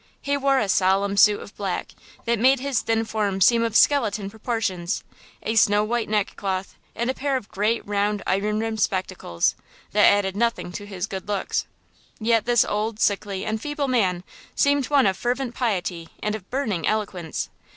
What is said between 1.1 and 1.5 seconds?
suit